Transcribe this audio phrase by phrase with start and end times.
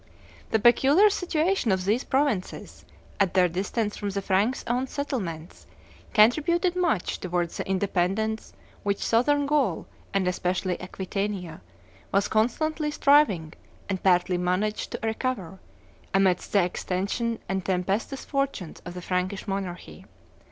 [0.49, 2.85] The peculiar situation of those provinces
[3.19, 5.67] at their distance from the Franks' own settlements
[6.15, 8.51] contributed much towards the independence
[8.81, 11.61] which Southern Gaul, and especially Aquitania,
[12.11, 13.53] was constantly striving
[13.87, 15.59] and partly managed to recover,
[16.15, 20.05] amidst the extension and tempestuous fortunes of the Frankish monarchy.